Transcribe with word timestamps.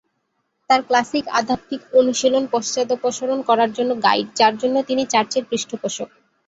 তার 0.69 0.81
ক্লাসিক, 0.87 1.25
আধ্যাত্মিক 1.31 1.81
অনুশীলন, 1.99 2.43
পশ্চাদপসরণ 2.53 3.39
করার 3.49 3.69
জন্য 3.77 3.91
গাইড, 4.05 4.27
যার 4.39 4.53
জন্য 4.61 4.75
তিনি 4.89 5.03
চার্চের 5.13 5.43
পৃষ্ঠপোষক। 5.49 6.09